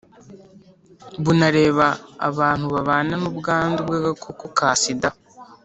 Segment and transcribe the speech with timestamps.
[1.23, 1.87] bunareba
[2.29, 5.09] abantu babana n’ubwandu bw’agakoko ka sida